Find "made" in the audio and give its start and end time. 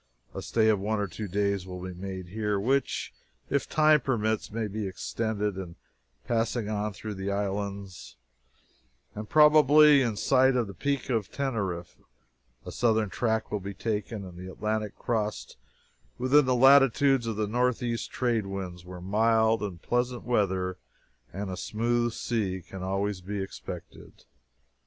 1.93-2.29